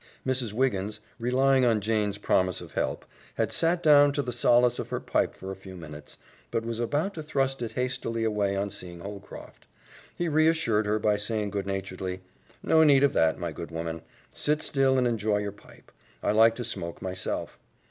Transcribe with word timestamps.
Mrs. 0.25 0.51
Wiggins, 0.51 0.99
relying 1.19 1.63
on 1.63 1.79
Jane's 1.79 2.17
promise 2.17 2.59
of 2.59 2.71
help, 2.71 3.05
had 3.35 3.53
sat 3.53 3.83
down 3.83 4.11
to 4.13 4.23
the 4.23 4.31
solace 4.31 4.79
of 4.79 4.89
her 4.89 4.99
pipe 4.99 5.35
for 5.35 5.51
a 5.51 5.55
few 5.55 5.77
minutes, 5.77 6.17
but 6.49 6.65
was 6.65 6.79
about 6.79 7.13
to 7.13 7.21
thrust 7.21 7.61
it 7.61 7.73
hastily 7.73 8.23
away 8.23 8.55
on 8.55 8.71
seeing 8.71 9.01
Holcroft. 9.01 9.67
He 10.15 10.27
reassured 10.27 10.87
her 10.87 10.97
by 10.97 11.17
saying 11.17 11.51
good 11.51 11.67
naturedly, 11.67 12.21
"No 12.63 12.83
need 12.83 13.03
of 13.03 13.13
that, 13.13 13.37
my 13.37 13.51
good 13.51 13.69
woman. 13.69 14.01
Sit 14.33 14.63
still 14.63 14.97
and 14.97 15.07
enjoy 15.07 15.37
your 15.37 15.51
pipe. 15.51 15.91
I 16.23 16.31
like 16.31 16.55
to 16.55 16.63
smoke 16.65 16.99
myself. 17.03 17.59